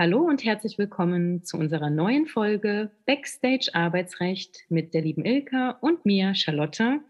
[0.00, 6.06] Hallo und herzlich willkommen zu unserer neuen Folge Backstage Arbeitsrecht mit der lieben Ilka und
[6.06, 7.00] mir, Charlotte.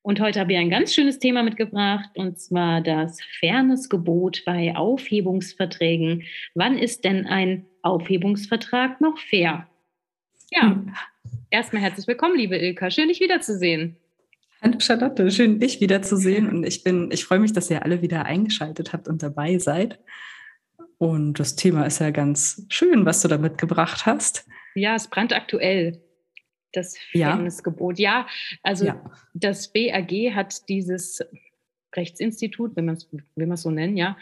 [0.00, 6.22] Und heute habe ich ein ganz schönes Thema mitgebracht, und zwar das Fairnessgebot bei Aufhebungsverträgen.
[6.54, 9.66] Wann ist denn ein Aufhebungsvertrag noch fair?
[10.52, 10.80] Ja,
[11.50, 12.92] erstmal herzlich willkommen, liebe Ilka.
[12.92, 13.96] Schön, dich wiederzusehen.
[14.62, 16.48] Hallo Charlotte, schön, dich wiederzusehen.
[16.50, 19.98] Und ich bin, ich freue mich, dass ihr alle wieder eingeschaltet habt und dabei seid.
[21.00, 24.46] Und das Thema ist ja ganz schön, was du da mitgebracht hast.
[24.74, 25.98] Ja, es brandaktuell,
[26.74, 27.98] das Fairnessgebot.
[27.98, 28.10] Ja.
[28.10, 28.26] ja,
[28.62, 29.10] also ja.
[29.32, 31.24] das BAG hat dieses
[31.96, 34.18] Rechtsinstitut, wenn man es man so nennen, ja,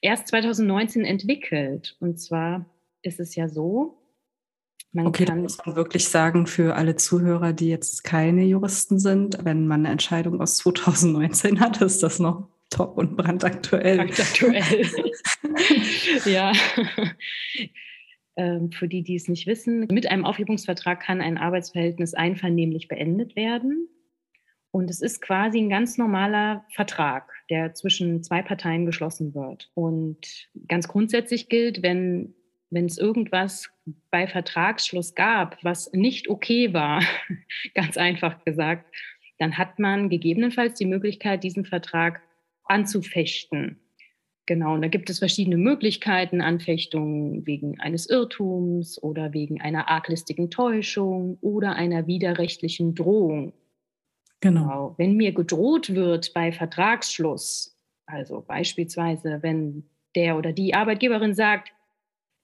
[0.00, 1.96] erst 2019 entwickelt.
[2.00, 2.66] Und zwar
[3.02, 4.02] ist es ja so,
[4.90, 9.44] man okay, kann muss man wirklich sagen für alle Zuhörer, die jetzt keine Juristen sind,
[9.44, 13.96] wenn man eine Entscheidung aus 2019 hat, ist das noch top und brandaktuell.
[13.98, 14.86] Brandaktuell.
[16.26, 16.52] ja.
[18.38, 23.34] Ähm, für die, die es nicht wissen, mit einem Aufhebungsvertrag kann ein Arbeitsverhältnis einvernehmlich beendet
[23.34, 23.88] werden.
[24.70, 29.70] Und es ist quasi ein ganz normaler Vertrag, der zwischen zwei Parteien geschlossen wird.
[29.72, 32.34] Und ganz grundsätzlich gilt, wenn,
[32.68, 33.70] wenn es irgendwas
[34.10, 37.02] bei Vertragsschluss gab, was nicht okay war,
[37.74, 38.94] ganz einfach gesagt,
[39.38, 42.20] dann hat man gegebenenfalls die Möglichkeit, diesen Vertrag
[42.66, 43.80] anzufechten.
[44.46, 50.50] Genau, und da gibt es verschiedene Möglichkeiten, Anfechtungen wegen eines Irrtums oder wegen einer arglistigen
[50.50, 53.52] Täuschung oder einer widerrechtlichen Drohung.
[54.40, 54.62] Genau.
[54.62, 54.94] genau.
[54.98, 61.72] Wenn mir gedroht wird bei Vertragsschluss, also beispielsweise, wenn der oder die Arbeitgeberin sagt,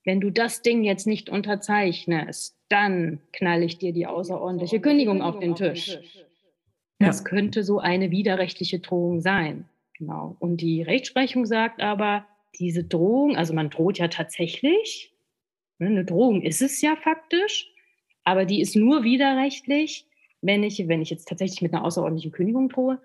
[0.03, 5.39] wenn du das Ding jetzt nicht unterzeichnest, dann knall ich dir die außerordentliche Kündigung auf
[5.39, 5.97] den Tisch.
[6.99, 9.69] Das könnte so eine widerrechtliche Drohung sein.
[9.97, 10.35] Genau.
[10.39, 12.25] Und die Rechtsprechung sagt aber,
[12.59, 15.13] diese Drohung, also man droht ja tatsächlich,
[15.79, 17.69] ne, eine Drohung ist es ja faktisch,
[18.23, 20.07] aber die ist nur widerrechtlich,
[20.41, 22.99] wenn ich, wenn ich jetzt tatsächlich mit einer außerordentlichen Kündigung drohe,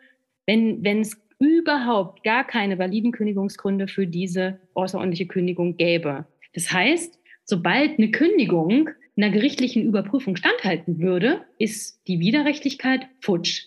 [0.46, 6.26] wenn, wenn es überhaupt gar keine validen Kündigungsgründe für diese außerordentliche Kündigung gäbe.
[6.52, 13.66] Das heißt, sobald eine Kündigung einer gerichtlichen Überprüfung standhalten würde, ist die Widerrechtlichkeit futsch.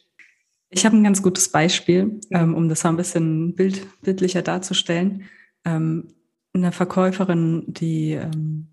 [0.74, 5.24] Ich habe ein ganz gutes Beispiel, ähm, um das mal ein bisschen bild, bildlicher darzustellen.
[5.66, 6.14] Ähm,
[6.54, 8.68] eine Verkäuferin, die, ähm,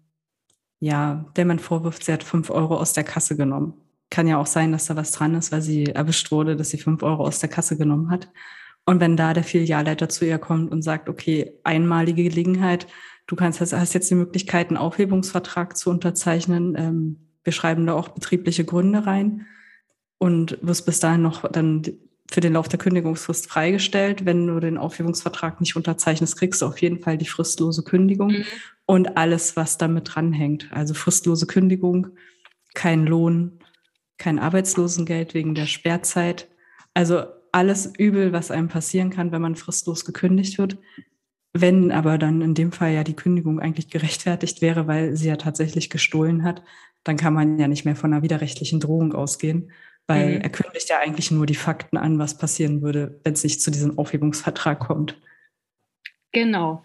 [0.79, 3.75] ja, der man vorwirft, sie hat fünf Euro aus der Kasse genommen.
[4.11, 6.79] Kann ja auch sein, dass da was dran ist, weil sie erwischt wurde, dass sie
[6.79, 8.31] fünf Euro aus der Kasse genommen hat.
[8.87, 12.87] Und wenn da der Filialleiter zu ihr kommt und sagt, okay, einmalige Gelegenheit,
[13.27, 16.77] du kannst, hast jetzt die Möglichkeit, einen Aufhebungsvertrag zu unterzeichnen.
[16.79, 19.47] Ähm, wir schreiben da auch betriebliche Gründe rein
[20.19, 21.83] und wirst bis dahin noch dann
[22.31, 24.27] für den Lauf der Kündigungsfrist freigestellt.
[24.27, 28.45] Wenn du den Aufhebungsvertrag nicht unterzeichnest, kriegst du auf jeden Fall die fristlose Kündigung mhm.
[28.85, 30.69] und alles, was damit dranhängt.
[30.71, 32.09] Also fristlose Kündigung,
[32.75, 33.61] kein Lohn,
[34.19, 36.49] kein Arbeitslosengeld wegen der Sperrzeit.
[36.93, 40.77] Also alles Übel, was einem passieren kann, wenn man fristlos gekündigt wird.
[41.55, 45.37] Wenn aber dann in dem Fall ja die Kündigung eigentlich gerechtfertigt wäre, weil sie ja
[45.37, 46.63] tatsächlich gestohlen hat,
[47.05, 49.71] dann kann man ja nicht mehr von einer widerrechtlichen Drohung ausgehen
[50.09, 50.41] weil mhm.
[50.41, 53.71] er kündigt ja eigentlich nur die Fakten an, was passieren würde, wenn es nicht zu
[53.71, 55.21] diesem Aufhebungsvertrag kommt.
[56.33, 56.83] Genau.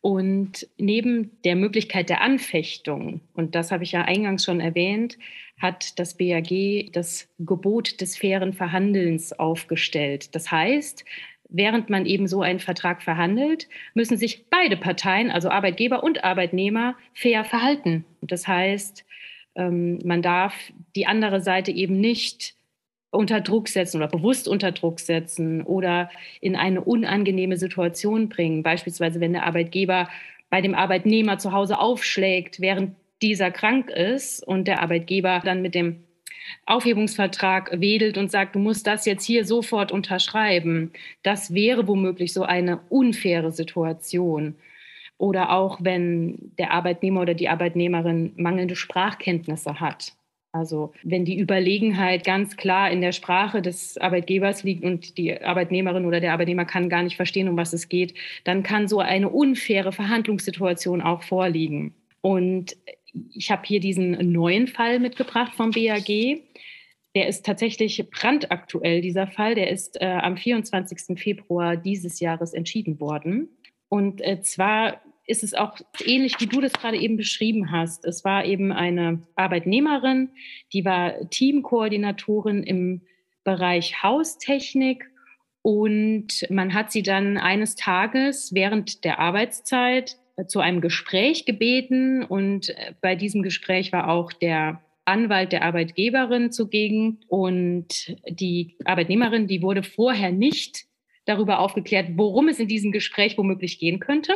[0.00, 5.18] Und neben der Möglichkeit der Anfechtung, und das habe ich ja eingangs schon erwähnt,
[5.60, 10.34] hat das BAG das Gebot des fairen Verhandelns aufgestellt.
[10.34, 11.04] Das heißt,
[11.48, 16.96] während man eben so einen Vertrag verhandelt, müssen sich beide Parteien, also Arbeitgeber und Arbeitnehmer,
[17.14, 18.04] fair verhalten.
[18.20, 19.04] Das heißt,
[19.56, 20.54] ähm, man darf
[20.94, 22.54] die andere Seite eben nicht
[23.10, 28.62] unter Druck setzen oder bewusst unter Druck setzen oder in eine unangenehme Situation bringen.
[28.62, 30.08] Beispielsweise, wenn der Arbeitgeber
[30.50, 35.74] bei dem Arbeitnehmer zu Hause aufschlägt, während dieser krank ist und der Arbeitgeber dann mit
[35.74, 36.04] dem
[36.66, 40.92] Aufhebungsvertrag wedelt und sagt, du musst das jetzt hier sofort unterschreiben.
[41.22, 44.54] Das wäre womöglich so eine unfaire Situation.
[45.18, 50.14] Oder auch wenn der Arbeitnehmer oder die Arbeitnehmerin mangelnde Sprachkenntnisse hat.
[50.52, 56.06] Also wenn die Überlegenheit ganz klar in der Sprache des Arbeitgebers liegt und die Arbeitnehmerin
[56.06, 58.14] oder der Arbeitnehmer kann gar nicht verstehen, um was es geht,
[58.44, 61.94] dann kann so eine unfaire Verhandlungssituation auch vorliegen.
[62.22, 62.76] Und
[63.34, 66.08] ich habe hier diesen neuen Fall mitgebracht vom BAG.
[67.14, 69.54] Der ist tatsächlich brandaktuell, dieser Fall.
[69.54, 71.18] Der ist äh, am 24.
[71.18, 73.48] Februar dieses Jahres entschieden worden.
[73.88, 78.04] Und äh, zwar ist es auch ähnlich, wie du das gerade eben beschrieben hast.
[78.04, 80.30] Es war eben eine Arbeitnehmerin,
[80.72, 83.02] die war Teamkoordinatorin im
[83.44, 85.10] Bereich Haustechnik
[85.62, 92.74] und man hat sie dann eines Tages während der Arbeitszeit zu einem Gespräch gebeten und
[93.00, 99.82] bei diesem Gespräch war auch der Anwalt der Arbeitgeberin zugegen und die Arbeitnehmerin, die wurde
[99.82, 100.86] vorher nicht
[101.24, 104.34] darüber aufgeklärt, worum es in diesem Gespräch womöglich gehen könnte.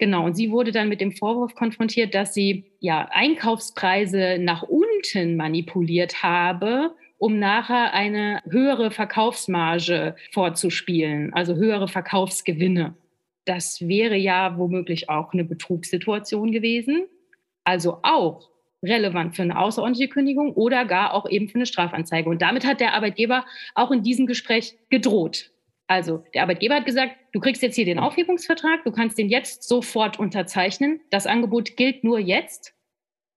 [0.00, 5.36] Genau, und sie wurde dann mit dem Vorwurf konfrontiert, dass sie ja Einkaufspreise nach unten
[5.36, 12.94] manipuliert habe, um nachher eine höhere Verkaufsmarge vorzuspielen, also höhere Verkaufsgewinne.
[13.44, 17.04] Das wäre ja womöglich auch eine Betrugssituation gewesen,
[17.64, 18.48] also auch
[18.82, 22.30] relevant für eine außerordentliche Kündigung oder gar auch eben für eine Strafanzeige.
[22.30, 23.44] Und damit hat der Arbeitgeber
[23.74, 25.50] auch in diesem Gespräch gedroht.
[25.90, 29.64] Also der Arbeitgeber hat gesagt, du kriegst jetzt hier den Aufhebungsvertrag, du kannst den jetzt
[29.64, 31.00] sofort unterzeichnen.
[31.10, 32.74] Das Angebot gilt nur jetzt.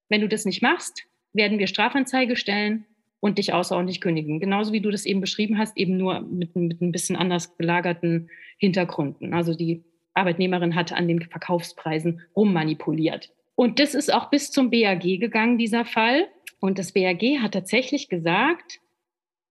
[0.07, 2.85] Wenn du das nicht machst, werden wir Strafanzeige stellen
[3.19, 4.39] und dich außerordentlich kündigen.
[4.39, 8.29] Genauso wie du das eben beschrieben hast, eben nur mit, mit ein bisschen anders gelagerten
[8.59, 9.33] Hintergründen.
[9.33, 9.83] Also die
[10.13, 13.31] Arbeitnehmerin hat an den Verkaufspreisen rummanipuliert.
[13.55, 16.27] Und das ist auch bis zum BAG gegangen, dieser Fall.
[16.59, 18.79] Und das BAG hat tatsächlich gesagt,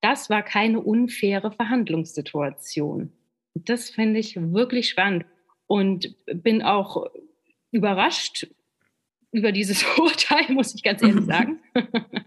[0.03, 3.13] das war keine unfaire Verhandlungssituation.
[3.55, 5.25] Das finde ich wirklich spannend
[5.67, 7.07] und bin auch
[7.71, 8.47] überrascht
[9.31, 11.61] über dieses Urteil, muss ich ganz ehrlich sagen.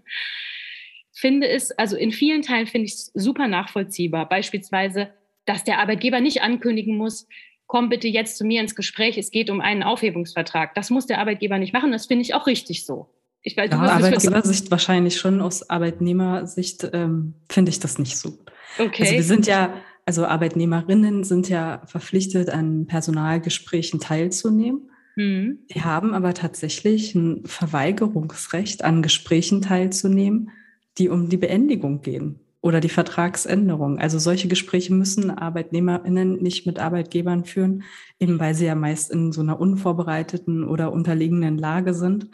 [1.12, 4.28] finde es, also in vielen Teilen finde ich es super nachvollziehbar.
[4.28, 5.12] Beispielsweise,
[5.44, 7.28] dass der Arbeitgeber nicht ankündigen muss,
[7.66, 10.74] komm bitte jetzt zu mir ins Gespräch, es geht um einen Aufhebungsvertrag.
[10.74, 13.10] Das muss der Arbeitgeber nicht machen, das finde ich auch richtig so.
[13.46, 18.38] Ich weiß, ja, Arbeitgebersicht wahrscheinlich schon, aus Arbeitnehmersicht ähm, finde ich das nicht so.
[18.76, 19.04] Okay.
[19.04, 19.72] Also wir sind ja,
[20.04, 24.90] also Arbeitnehmerinnen sind ja verpflichtet, an Personalgesprächen teilzunehmen.
[25.14, 25.60] Mhm.
[25.72, 30.50] Die haben aber tatsächlich ein Verweigerungsrecht, an Gesprächen teilzunehmen,
[30.98, 34.00] die um die Beendigung gehen oder die Vertragsänderung.
[34.00, 37.84] Also solche Gespräche müssen ArbeitnehmerInnen nicht mit Arbeitgebern führen,
[38.18, 42.28] eben weil sie ja meist in so einer unvorbereiteten oder unterliegenden Lage sind.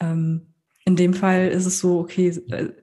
[0.00, 0.54] Ähm,
[0.84, 2.28] in dem Fall ist es so, okay,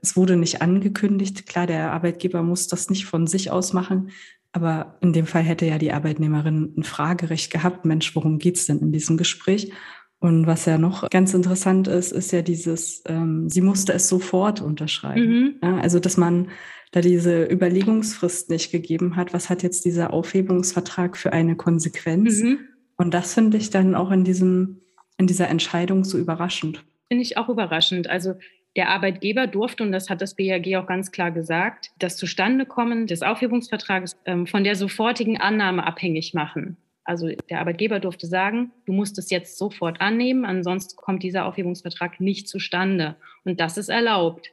[0.01, 1.47] es wurde nicht angekündigt.
[1.47, 4.11] Klar, der Arbeitgeber muss das nicht von sich aus machen,
[4.51, 7.83] aber in dem Fall hätte ja die Arbeitnehmerin ein Fragerecht gehabt.
[7.83, 9.71] Mensch, worum geht's denn in diesem Gespräch?
[10.19, 14.61] Und was ja noch ganz interessant ist, ist ja dieses, ähm, sie musste es sofort
[14.61, 15.27] unterschreiben.
[15.27, 15.55] Mhm.
[15.63, 16.49] Ja, also, dass man
[16.91, 22.41] da diese Überlegungsfrist nicht gegeben hat, was hat jetzt dieser Aufhebungsvertrag für eine Konsequenz?
[22.41, 22.59] Mhm.
[22.97, 24.81] Und das finde ich dann auch in diesem,
[25.17, 28.07] in dieser Entscheidung so überraschend finde ich auch überraschend.
[28.09, 28.35] Also
[28.75, 33.21] der Arbeitgeber durfte, und das hat das BAG auch ganz klar gesagt, das Zustandekommen des
[33.21, 36.77] Aufhebungsvertrages ähm, von der sofortigen Annahme abhängig machen.
[37.05, 42.19] Also der Arbeitgeber durfte sagen, du musst es jetzt sofort annehmen, ansonsten kommt dieser Aufhebungsvertrag
[42.19, 43.15] nicht zustande.
[43.43, 44.51] Und das ist erlaubt.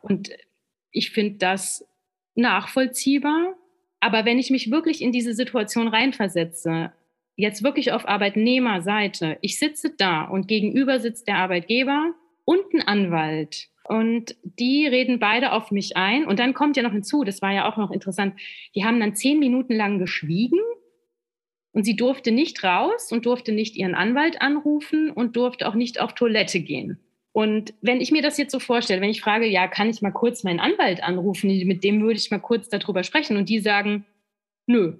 [0.00, 0.30] Und
[0.90, 1.86] ich finde das
[2.34, 3.54] nachvollziehbar.
[4.00, 6.92] Aber wenn ich mich wirklich in diese Situation reinversetze,
[7.36, 12.14] jetzt wirklich auf Arbeitnehmerseite, ich sitze da und gegenüber sitzt der Arbeitgeber
[12.44, 13.68] und ein Anwalt.
[13.86, 16.26] Und die reden beide auf mich ein.
[16.26, 18.34] Und dann kommt ja noch hinzu, das war ja auch noch interessant,
[18.74, 20.60] die haben dann zehn Minuten lang geschwiegen
[21.72, 26.00] und sie durfte nicht raus und durfte nicht ihren Anwalt anrufen und durfte auch nicht
[26.00, 26.98] auf Toilette gehen.
[27.32, 30.12] Und wenn ich mir das jetzt so vorstelle, wenn ich frage, ja, kann ich mal
[30.12, 34.06] kurz meinen Anwalt anrufen, mit dem würde ich mal kurz darüber sprechen und die sagen,
[34.66, 34.98] nö,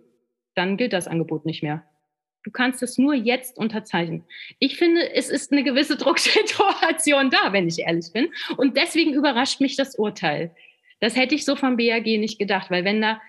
[0.57, 1.85] dann gilt das Angebot nicht mehr.
[2.45, 4.23] Du kannst es nur jetzt unterzeichnen.
[4.59, 8.29] Ich finde, es ist eine gewisse Drucksituation da, wenn ich ehrlich bin.
[8.57, 10.55] Und deswegen überrascht mich das Urteil.
[11.01, 13.21] Das hätte ich so vom BAG nicht gedacht, weil wenn da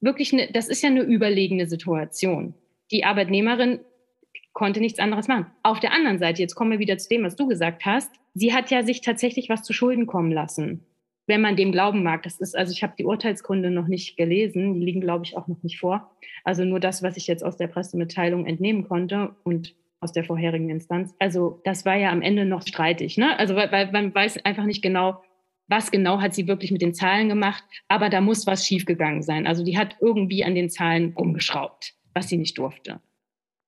[0.00, 2.54] wirklich eine, das ist ja eine überlegene Situation.
[2.90, 3.80] Die Arbeitnehmerin
[4.52, 5.46] konnte nichts anderes machen.
[5.62, 8.52] Auf der anderen Seite, jetzt kommen wir wieder zu dem, was du gesagt hast, sie
[8.52, 10.84] hat ja sich tatsächlich was zu Schulden kommen lassen
[11.26, 12.22] wenn man dem glauben mag.
[12.22, 15.48] Das ist, also ich habe die Urteilsgründe noch nicht gelesen, die liegen, glaube ich, auch
[15.48, 16.10] noch nicht vor.
[16.44, 20.70] Also nur das, was ich jetzt aus der Pressemitteilung entnehmen konnte und aus der vorherigen
[20.70, 21.14] Instanz.
[21.18, 23.38] Also das war ja am Ende noch streitig, ne?
[23.38, 25.22] Also weil, weil man weiß einfach nicht genau,
[25.68, 29.46] was genau hat sie wirklich mit den Zahlen gemacht, aber da muss was schiefgegangen sein.
[29.46, 33.00] Also die hat irgendwie an den Zahlen umgeschraubt, was sie nicht durfte.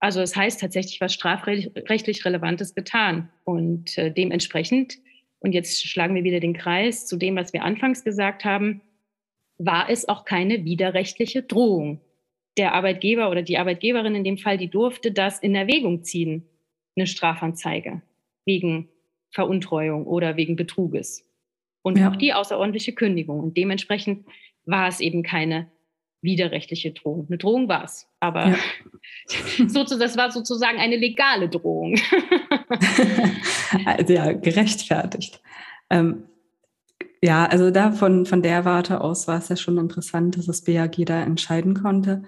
[0.01, 3.31] Also es das heißt tatsächlich was strafrechtlich Relevantes getan.
[3.45, 4.99] Und äh, dementsprechend
[5.41, 8.81] und jetzt schlagen wir wieder den Kreis zu dem, was wir anfangs gesagt haben,
[9.59, 12.01] war es auch keine widerrechtliche Drohung.
[12.57, 16.49] Der Arbeitgeber oder die Arbeitgeberin in dem Fall, die durfte das in Erwägung ziehen,
[16.97, 18.03] eine Strafanzeige
[18.45, 18.89] wegen
[19.31, 21.25] Veruntreuung oder wegen Betruges.
[21.83, 22.11] Und ja.
[22.11, 23.41] auch die außerordentliche Kündigung.
[23.41, 24.27] Und dementsprechend
[24.65, 25.71] war es eben keine
[26.21, 27.27] widerrechtliche Drohung.
[27.29, 28.57] Eine Drohung war es, aber ja.
[29.69, 31.97] sozusagen, das war sozusagen eine legale Drohung.
[33.85, 35.41] also ja, gerechtfertigt.
[35.91, 36.25] Ähm,
[37.23, 40.63] ja, also da von, von der Warte aus war es ja schon interessant, dass das
[40.63, 42.23] BAG da entscheiden konnte.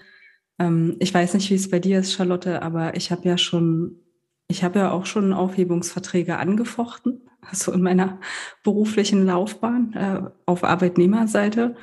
[0.58, 4.00] Ähm, ich weiß nicht, wie es bei dir ist, Charlotte, aber ich habe ja schon,
[4.48, 8.20] ich habe ja auch schon Aufhebungsverträge angefochten, also in meiner
[8.64, 11.76] beruflichen Laufbahn äh, auf Arbeitnehmerseite.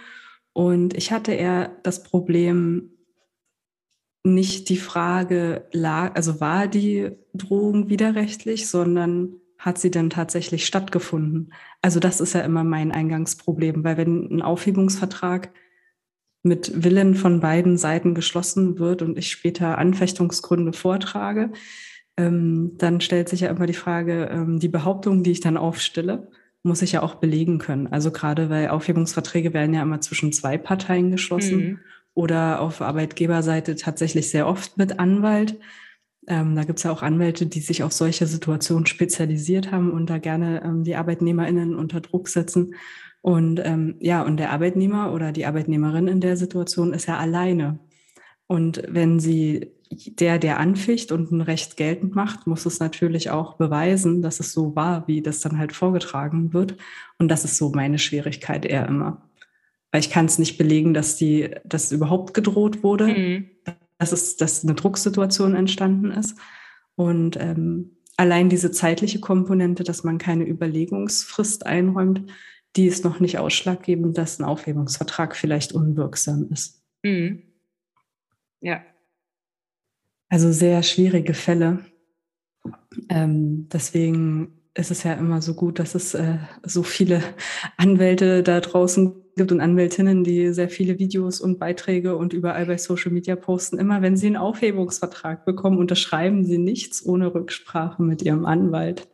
[0.57, 2.89] Und ich hatte eher das Problem,
[4.23, 11.53] nicht die Frage also war die Drohung widerrechtlich, sondern hat sie denn tatsächlich stattgefunden?
[11.83, 15.53] Also das ist ja immer mein Eingangsproblem, weil wenn ein Aufhebungsvertrag
[16.41, 21.51] mit Willen von beiden Seiten geschlossen wird und ich später Anfechtungsgründe vortrage,
[22.17, 26.31] ähm, dann stellt sich ja immer die Frage, ähm, die Behauptung, die ich dann aufstelle,
[26.67, 27.87] muss ich ja auch belegen können.
[27.87, 31.79] Also gerade weil Aufhebungsverträge werden ja immer zwischen zwei Parteien geschlossen mhm.
[32.13, 35.57] oder auf Arbeitgeberseite tatsächlich sehr oft mit Anwalt.
[36.27, 40.09] Ähm, da gibt es ja auch Anwälte, die sich auf solche Situationen spezialisiert haben und
[40.09, 42.75] da gerne ähm, die ArbeitnehmerInnen unter Druck setzen.
[43.21, 47.79] Und ähm, ja, und der Arbeitnehmer oder die Arbeitnehmerin in der Situation ist ja alleine.
[48.47, 53.55] Und wenn sie der, der anficht und ein Recht geltend macht, muss es natürlich auch
[53.55, 56.75] beweisen, dass es so war, wie das dann halt vorgetragen wird.
[57.17, 59.29] Und das ist so meine Schwierigkeit eher immer.
[59.91, 63.07] Weil ich kann es nicht belegen, dass die, dass überhaupt gedroht wurde.
[63.07, 63.49] Mhm
[63.97, 66.37] dass, es, dass eine Drucksituation entstanden ist.
[66.95, 72.31] Und ähm, allein diese zeitliche Komponente, dass man keine Überlegungsfrist einräumt,
[72.75, 76.83] die ist noch nicht ausschlaggebend, dass ein Aufhebungsvertrag vielleicht unwirksam ist.
[77.03, 77.43] Mhm.
[78.61, 78.81] Ja.
[80.29, 81.85] Also sehr schwierige Fälle.
[83.09, 87.23] Ähm, deswegen ist es ja immer so gut, dass es äh, so viele
[87.77, 92.77] Anwälte da draußen gibt und Anwältinnen, die sehr viele Videos und Beiträge und überall bei
[92.77, 93.79] Social Media posten.
[93.79, 99.07] Immer wenn sie einen Aufhebungsvertrag bekommen, unterschreiben sie nichts ohne Rücksprache mit ihrem Anwalt.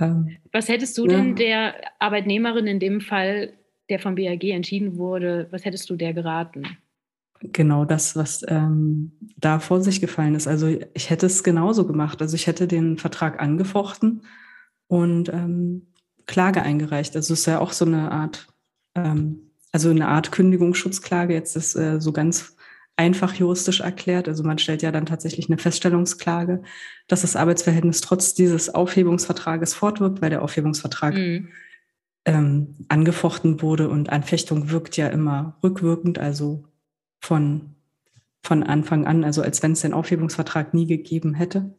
[0.00, 1.16] Ähm, was hättest du ja.
[1.16, 3.52] denn der Arbeitnehmerin in dem Fall,
[3.90, 6.64] der vom BAG entschieden wurde, was hättest du der geraten?
[7.52, 10.46] Genau das, was ähm, da vor sich gefallen ist.
[10.46, 12.22] Also ich hätte es genauso gemacht.
[12.22, 14.22] Also ich hätte den Vertrag angefochten
[14.86, 15.88] und ähm,
[16.26, 17.14] Klage eingereicht.
[17.16, 18.46] Also es ist ja auch so eine Art,
[18.94, 22.56] ähm, also eine Art Kündigungsschutzklage, jetzt ist äh, so ganz
[22.96, 24.28] einfach juristisch erklärt.
[24.28, 26.62] Also man stellt ja dann tatsächlich eine Feststellungsklage,
[27.08, 31.48] dass das Arbeitsverhältnis trotz dieses Aufhebungsvertrages fortwirkt, weil der Aufhebungsvertrag mhm.
[32.24, 36.64] ähm, angefochten wurde und Anfechtung wirkt ja immer rückwirkend, also
[37.24, 37.74] von,
[38.42, 41.74] von Anfang an, also als wenn es den Aufhebungsvertrag nie gegeben hätte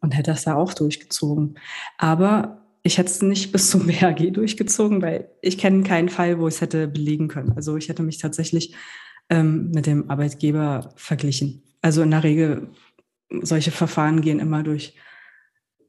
[0.00, 1.58] und hätte das da auch durchgezogen.
[1.96, 6.48] Aber ich hätte es nicht bis zum BHG durchgezogen, weil ich kenne keinen Fall, wo
[6.48, 7.52] ich es hätte belegen können.
[7.56, 8.74] Also ich hätte mich tatsächlich
[9.30, 11.62] ähm, mit dem Arbeitgeber verglichen.
[11.80, 12.68] Also in der Regel,
[13.40, 14.94] solche Verfahren gehen immer durch,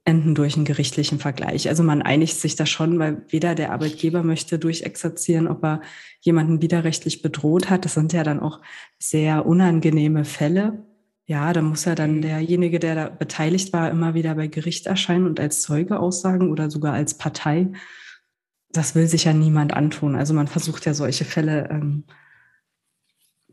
[0.06, 1.68] enden durch einen gerichtlichen Vergleich.
[1.68, 5.82] Also man einigt sich da schon, weil weder der Arbeitgeber möchte durchexerzieren, ob er
[6.22, 7.86] jemanden widerrechtlich bedroht hat.
[7.86, 8.62] Das sind ja dann auch
[9.00, 10.86] sehr unangenehme Fälle.
[11.26, 15.26] Ja, da muss ja dann derjenige, der da beteiligt war, immer wieder bei Gericht erscheinen
[15.26, 17.70] und als Zeuge aussagen oder sogar als Partei.
[18.72, 20.16] Das will sich ja niemand antun.
[20.16, 22.04] Also man versucht ja solche Fälle ähm,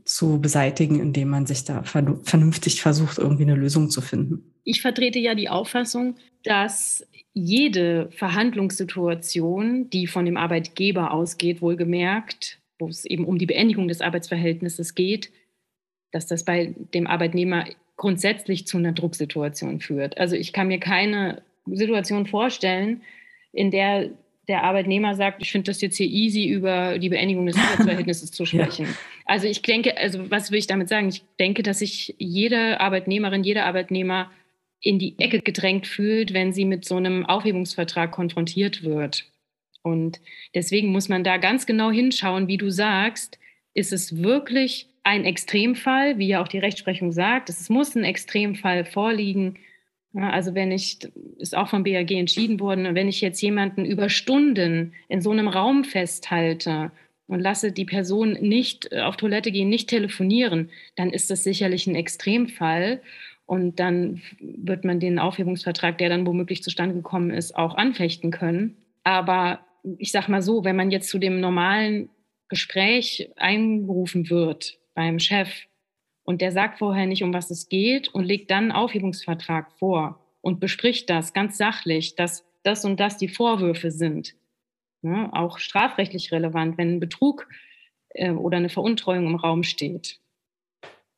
[0.05, 4.52] zu beseitigen, indem man sich da vernünftig versucht, irgendwie eine Lösung zu finden.
[4.65, 12.89] Ich vertrete ja die Auffassung, dass jede Verhandlungssituation, die von dem Arbeitgeber ausgeht, wohlgemerkt, wo
[12.89, 15.31] es eben um die Beendigung des Arbeitsverhältnisses geht,
[16.11, 17.65] dass das bei dem Arbeitnehmer
[17.97, 20.19] grundsätzlich zu einer Drucksituation führt.
[20.19, 23.03] Also ich kann mir keine Situation vorstellen,
[23.53, 24.11] in der
[24.49, 28.45] der Arbeitnehmer sagt, ich finde das jetzt hier easy, über die Beendigung des Arbeitsverhältnisses zu
[28.47, 28.87] sprechen.
[28.87, 28.93] Ja.
[29.25, 31.09] Also ich denke, also was will ich damit sagen?
[31.09, 34.31] Ich denke, dass sich jede Arbeitnehmerin, jeder Arbeitnehmer
[34.83, 39.25] in die Ecke gedrängt fühlt, wenn sie mit so einem Aufhebungsvertrag konfrontiert wird.
[39.83, 40.21] Und
[40.55, 43.39] deswegen muss man da ganz genau hinschauen, wie du sagst,
[43.75, 47.49] ist es wirklich ein Extremfall, wie ja auch die Rechtsprechung sagt.
[47.49, 49.59] Es muss ein Extremfall vorliegen.
[50.15, 50.99] also wenn ich,
[51.39, 55.49] ist auch vom BAG entschieden worden, wenn ich jetzt jemanden über Stunden in so einem
[55.49, 56.93] Raum festhalte
[57.27, 61.97] und lasse die Person nicht auf Toilette gehen, nicht telefonieren, dann ist das sicherlich ein
[61.97, 63.01] Extremfall.
[63.53, 68.79] Und dann wird man den Aufhebungsvertrag, der dann womöglich zustande gekommen ist, auch anfechten können.
[69.05, 69.61] Aber
[69.99, 72.09] ich sage mal so, wenn man jetzt zu dem normalen
[72.49, 75.67] Gespräch eingerufen wird, beim Chef
[76.25, 80.19] und der sagt vorher nicht, um was es geht und legt dann einen Aufhebungsvertrag vor
[80.41, 84.35] und bespricht das ganz sachlich, dass das und das die Vorwürfe sind.
[85.03, 85.29] Ne?
[85.35, 87.47] Auch strafrechtlich relevant, wenn ein Betrug
[88.15, 90.21] äh, oder eine Veruntreuung im Raum steht.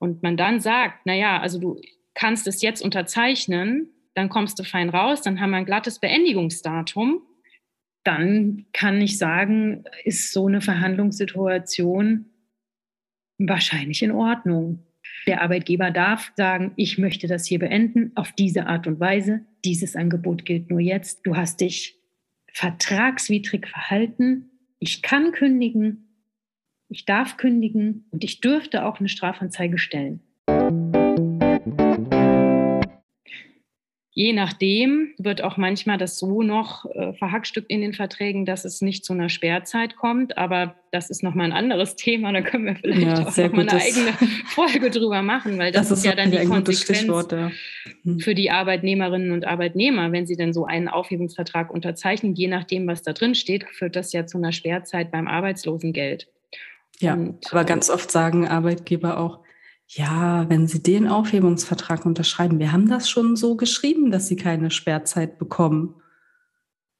[0.00, 1.80] Und man dann sagt, naja, also du
[2.14, 7.22] kannst es jetzt unterzeichnen, dann kommst du fein raus, dann haben wir ein glattes Beendigungsdatum.
[8.04, 12.26] Dann kann ich sagen, ist so eine Verhandlungssituation
[13.38, 14.84] wahrscheinlich in Ordnung.
[15.26, 19.44] Der Arbeitgeber darf sagen, ich möchte das hier beenden auf diese Art und Weise.
[19.64, 21.26] Dieses Angebot gilt nur jetzt.
[21.26, 21.98] Du hast dich
[22.52, 24.50] vertragswidrig verhalten.
[24.78, 26.24] Ich kann kündigen.
[26.88, 30.20] Ich darf kündigen und ich dürfte auch eine Strafanzeige stellen.
[34.16, 38.80] Je nachdem wird auch manchmal das so noch äh, verhackstückt in den Verträgen, dass es
[38.80, 40.38] nicht zu einer Sperrzeit kommt.
[40.38, 42.32] Aber das ist nochmal ein anderes Thema.
[42.32, 44.12] Da können wir vielleicht ja, auch noch mal eine eigene
[44.46, 47.50] Folge drüber machen, weil das, das ist, ist ja dann die Konsequenz ja.
[48.04, 48.20] hm.
[48.20, 52.36] für die Arbeitnehmerinnen und Arbeitnehmer, wenn sie denn so einen Aufhebungsvertrag unterzeichnen.
[52.36, 56.28] Je nachdem, was da drin steht, führt das ja zu einer Sperrzeit beim Arbeitslosengeld.
[57.00, 59.40] Ja, und, aber ganz oft sagen Arbeitgeber auch,
[59.86, 64.70] ja, wenn Sie den Aufhebungsvertrag unterschreiben, wir haben das schon so geschrieben, dass Sie keine
[64.70, 65.96] Sperrzeit bekommen.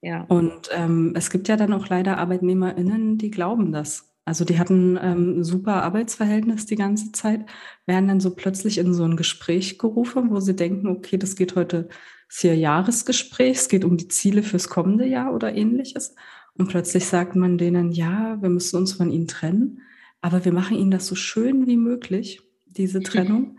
[0.02, 0.24] Ja.
[0.24, 4.14] Und ähm, es gibt ja dann auch leider ArbeitnehmerInnen, die glauben das.
[4.26, 7.46] Also die hatten ähm, ein super Arbeitsverhältnis die ganze Zeit,
[7.86, 11.56] werden dann so plötzlich in so ein Gespräch gerufen, wo sie denken, okay, das geht
[11.56, 11.88] heute,
[12.30, 16.14] hier Jahresgespräch, es geht um die Ziele fürs kommende Jahr oder ähnliches.
[16.56, 19.82] Und plötzlich sagt man denen, ja, wir müssen uns von ihnen trennen,
[20.20, 22.42] aber wir machen ihnen das so schön wie möglich
[22.76, 23.58] diese Trennung.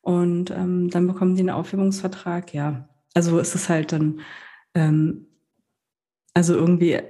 [0.00, 2.54] Und ähm, dann bekommen die einen Aufhebungsvertrag.
[2.54, 4.20] Ja, also ist es halt dann,
[4.74, 5.26] ähm,
[6.32, 7.00] also irgendwie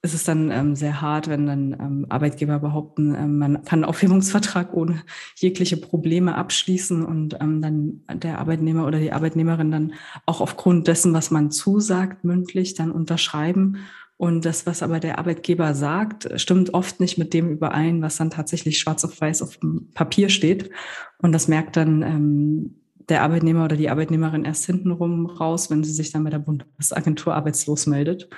[0.00, 3.84] ist es dann ähm, sehr hart, wenn dann ähm, Arbeitgeber behaupten, ähm, man kann einen
[3.84, 5.02] Aufhebungsvertrag ohne
[5.34, 11.12] jegliche Probleme abschließen und ähm, dann der Arbeitnehmer oder die Arbeitnehmerin dann auch aufgrund dessen,
[11.14, 13.78] was man zusagt, mündlich dann unterschreiben
[14.18, 18.30] und das, was aber der Arbeitgeber sagt, stimmt oft nicht mit dem überein, was dann
[18.30, 20.70] tatsächlich schwarz auf weiß auf dem Papier steht.
[21.18, 25.92] Und das merkt dann ähm, der Arbeitnehmer oder die Arbeitnehmerin erst hintenrum raus, wenn sie
[25.92, 28.28] sich dann bei der Bundesagentur arbeitslos meldet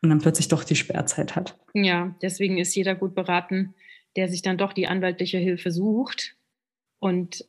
[0.00, 1.58] und dann plötzlich doch die Sperrzeit hat.
[1.74, 3.74] Ja, deswegen ist jeder gut beraten,
[4.16, 6.34] der sich dann doch die anwaltliche Hilfe sucht
[6.98, 7.44] und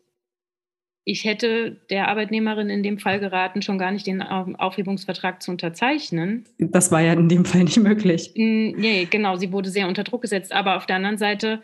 [1.08, 6.43] ich hätte der Arbeitnehmerin in dem Fall geraten, schon gar nicht den Aufhebungsvertrag zu unterzeichnen.
[6.58, 8.34] Das war ja in dem Fall nicht möglich.
[8.36, 10.52] Nee, genau, sie wurde sehr unter Druck gesetzt.
[10.52, 11.62] Aber auf der anderen Seite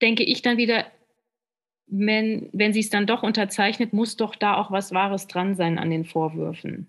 [0.00, 0.86] denke ich dann wieder,
[1.88, 5.76] wenn, wenn sie es dann doch unterzeichnet, muss doch da auch was Wahres dran sein
[5.76, 6.86] an den Vorwürfen.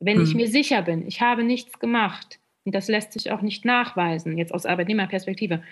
[0.00, 0.24] Wenn hm.
[0.24, 4.36] ich mir sicher bin, ich habe nichts gemacht, und das lässt sich auch nicht nachweisen,
[4.36, 5.62] jetzt aus Arbeitnehmerperspektive,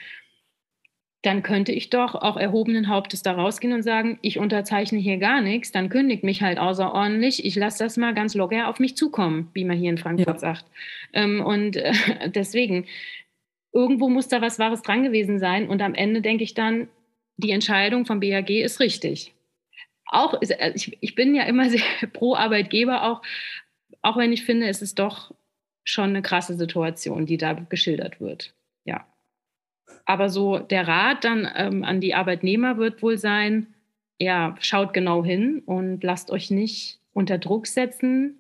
[1.23, 5.41] dann könnte ich doch auch erhobenen Hauptes da rausgehen und sagen, ich unterzeichne hier gar
[5.41, 9.49] nichts, dann kündigt mich halt außerordentlich, ich lasse das mal ganz locker auf mich zukommen,
[9.55, 10.39] wie man hier in Frankfurt ja.
[10.39, 10.65] sagt.
[11.13, 11.93] Ähm, und äh,
[12.35, 12.87] deswegen,
[13.73, 16.89] irgendwo muss da was Wahres dran gewesen sein und am Ende denke ich dann,
[17.37, 19.33] die Entscheidung vom BAG ist richtig.
[20.07, 21.83] Auch, äh, ich, ich bin ja immer sehr
[22.13, 23.23] pro Arbeitgeber, auch,
[24.03, 25.33] auch wenn ich finde, es ist doch
[25.85, 28.55] schon eine krasse Situation, die da geschildert wird.
[28.85, 29.07] Ja.
[30.05, 33.69] Aber so der Rat dann ähm, an die Arbeitnehmer wird wohl sein,
[34.19, 38.39] ja, schaut genau hin und lasst euch nicht unter Druck setzen,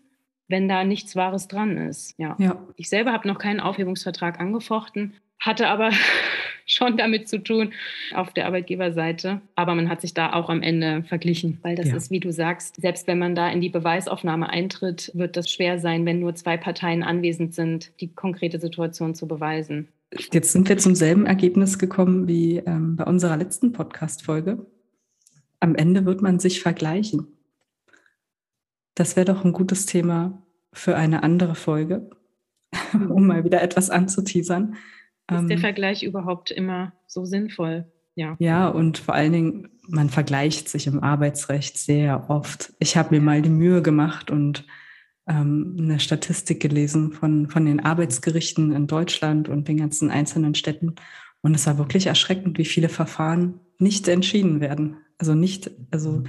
[0.48, 2.14] wenn da nichts Wahres dran ist.
[2.18, 2.37] Ja.
[2.38, 2.62] ja.
[2.76, 5.90] Ich selber habe noch keinen Aufhebungsvertrag angefochten, hatte aber
[6.66, 7.72] schon damit zu tun
[8.14, 9.40] auf der Arbeitgeberseite.
[9.57, 11.96] Aber man hat sich da auch am Ende verglichen, weil das ja.
[11.96, 15.78] ist, wie du sagst, selbst wenn man da in die Beweisaufnahme eintritt, wird das schwer
[15.78, 19.88] sein, wenn nur zwei Parteien anwesend sind, die konkrete Situation zu beweisen.
[20.33, 24.66] Jetzt sind wir zum selben Ergebnis gekommen wie ähm, bei unserer letzten Podcast-Folge.
[25.61, 27.29] Am Ende wird man sich vergleichen.
[28.94, 32.11] Das wäre doch ein gutes Thema für eine andere Folge,
[32.92, 34.77] um mal wieder etwas anzuteasern.
[35.31, 37.90] Ist der ähm, Vergleich überhaupt immer so sinnvoll?
[38.14, 38.37] Ja.
[38.38, 42.75] ja, und vor allen Dingen, man vergleicht sich im Arbeitsrecht sehr oft.
[42.79, 44.66] Ich habe mir mal die Mühe gemacht und
[45.26, 50.94] ähm, eine Statistik gelesen von, von den Arbeitsgerichten in Deutschland und den ganzen einzelnen Städten.
[51.42, 54.96] Und es war wirklich erschreckend, wie viele Verfahren nicht entschieden werden.
[55.18, 56.24] Also nicht, also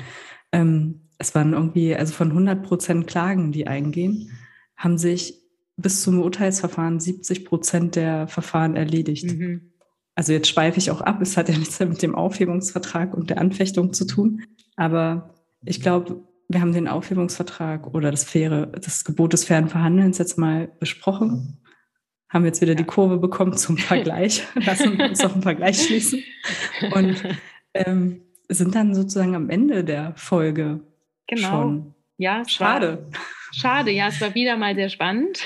[0.51, 4.31] ähm, es waren irgendwie, also von 100 Prozent Klagen, die eingehen,
[4.75, 5.39] haben sich
[5.77, 9.25] bis zum Urteilsverfahren 70 Prozent der Verfahren erledigt.
[9.25, 9.73] Mhm.
[10.15, 13.39] Also jetzt schweife ich auch ab, es hat ja nichts mit dem Aufhebungsvertrag und der
[13.39, 14.43] Anfechtung zu tun.
[14.75, 15.33] Aber
[15.65, 16.23] ich glaube,
[16.53, 21.59] wir haben den Aufhebungsvertrag oder das faire, das Gebot des fairen Verhandelns jetzt mal besprochen.
[22.29, 22.77] Haben jetzt wieder ja.
[22.77, 24.43] die Kurve bekommen zum Vergleich.
[24.55, 26.23] Lassen wir uns auf einen Vergleich schließen.
[26.93, 27.23] Und
[27.73, 30.81] ähm, sind dann sozusagen am Ende der Folge
[31.27, 31.49] genau.
[31.49, 31.95] schon.
[32.17, 33.09] Ja, schade.
[33.51, 35.39] schade, ja, es war wieder mal sehr spannend.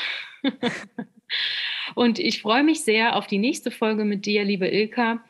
[1.96, 5.24] Und ich freue mich sehr auf die nächste Folge mit dir, liebe Ilka.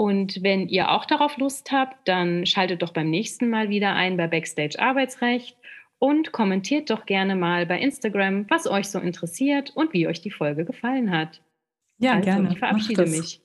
[0.00, 4.16] Und wenn ihr auch darauf Lust habt, dann schaltet doch beim nächsten Mal wieder ein
[4.16, 5.58] bei Backstage Arbeitsrecht
[5.98, 10.30] und kommentiert doch gerne mal bei Instagram, was euch so interessiert und wie euch die
[10.30, 11.42] Folge gefallen hat.
[11.98, 12.48] Ja, also, gerne.
[12.50, 13.42] Ich verabschiede mich.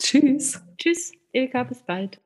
[0.00, 0.62] Tschüss.
[0.62, 0.62] Tschüss.
[0.78, 2.20] Tschüss, Ilka, bis bald.